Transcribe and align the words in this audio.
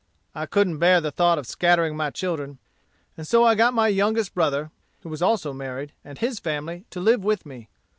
"I 0.33 0.47
couldn't 0.47 0.79
bear 0.79 0.99
the 0.99 1.11
thought 1.11 1.37
of 1.37 1.45
scattering 1.45 1.95
my 1.95 2.09
children; 2.09 2.57
and 3.15 3.27
so 3.27 3.43
I 3.45 3.53
got 3.53 3.75
my 3.75 3.87
youngest 3.87 4.33
brother, 4.33 4.71
who 5.01 5.09
was 5.09 5.21
also 5.21 5.53
married, 5.53 5.91
and 6.03 6.17
his 6.17 6.39
family, 6.39 6.85
to 6.89 6.99
live 6.99 7.23
with 7.23 7.45
me. 7.45 7.67